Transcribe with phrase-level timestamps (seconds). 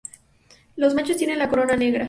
[0.77, 1.99] Los machos tienen la corona negra.